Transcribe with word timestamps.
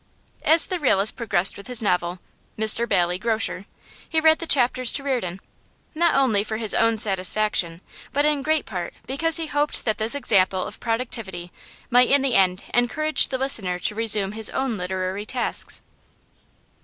As 0.41 0.65
the 0.65 0.79
realist 0.79 1.15
progressed 1.15 1.55
with 1.57 1.67
his 1.67 1.79
novel, 1.79 2.17
'Mr 2.57 2.89
Bailey, 2.89 3.19
Grocer,' 3.19 3.67
he 4.09 4.19
read 4.19 4.39
the 4.39 4.47
chapters 4.47 4.91
to 4.93 5.03
Reardon, 5.03 5.39
not 5.93 6.15
only 6.15 6.43
for 6.43 6.57
his 6.57 6.73
own 6.73 6.97
satisfaction, 6.97 7.81
but 8.11 8.25
in 8.25 8.41
great 8.41 8.65
part 8.65 8.95
because 9.05 9.37
he 9.37 9.45
hoped 9.45 9.85
that 9.85 9.99
this 9.99 10.15
example 10.15 10.63
of 10.63 10.79
productivity 10.79 11.51
might 11.91 12.09
in 12.09 12.23
the 12.23 12.33
end 12.33 12.63
encourage 12.73 13.27
the 13.27 13.37
listener 13.37 13.77
to 13.77 13.93
resume 13.93 14.31
his 14.31 14.49
own 14.49 14.75
literary 14.75 15.23
tasks. 15.27 15.83